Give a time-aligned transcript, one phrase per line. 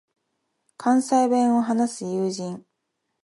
[0.77, 2.65] 関西弁を話す友人